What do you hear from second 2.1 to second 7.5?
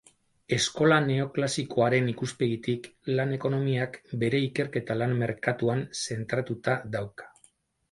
ikuspegitik, lan-ekonomiak bere ikerketa lan-merkatuan zentratuta dauka.